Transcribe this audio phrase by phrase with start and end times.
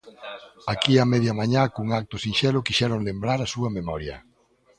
[0.73, 4.15] Aquí a media mañá cun acto sinxelo quixeron lembrar a súa memoria.